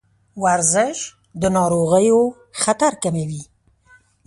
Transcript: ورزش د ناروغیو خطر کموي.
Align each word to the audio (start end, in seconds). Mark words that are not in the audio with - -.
ورزش 0.43 0.97
د 1.41 1.43
ناروغیو 1.57 2.19
خطر 2.61 2.91
کموي. 3.03 3.43